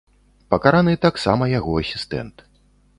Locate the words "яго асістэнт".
1.55-2.47